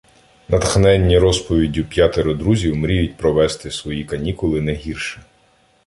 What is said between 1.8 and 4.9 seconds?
п'ятеро друзів мріють провести свої канікули не